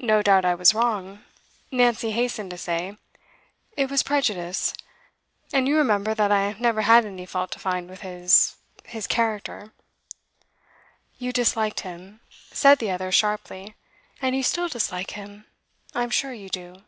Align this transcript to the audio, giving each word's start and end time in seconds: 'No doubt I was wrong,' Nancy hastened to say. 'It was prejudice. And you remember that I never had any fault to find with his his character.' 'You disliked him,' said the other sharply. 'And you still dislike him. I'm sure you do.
'No 0.00 0.22
doubt 0.22 0.44
I 0.44 0.56
was 0.56 0.74
wrong,' 0.74 1.22
Nancy 1.70 2.10
hastened 2.10 2.50
to 2.50 2.58
say. 2.58 2.96
'It 3.76 3.88
was 3.88 4.02
prejudice. 4.02 4.74
And 5.52 5.68
you 5.68 5.76
remember 5.76 6.14
that 6.16 6.32
I 6.32 6.54
never 6.58 6.82
had 6.82 7.04
any 7.04 7.26
fault 7.26 7.52
to 7.52 7.60
find 7.60 7.88
with 7.88 8.00
his 8.00 8.56
his 8.86 9.06
character.' 9.06 9.72
'You 11.16 11.32
disliked 11.32 11.82
him,' 11.86 12.18
said 12.50 12.80
the 12.80 12.90
other 12.90 13.12
sharply. 13.12 13.76
'And 14.20 14.34
you 14.34 14.42
still 14.42 14.66
dislike 14.66 15.12
him. 15.12 15.44
I'm 15.94 16.10
sure 16.10 16.32
you 16.32 16.48
do. 16.48 16.82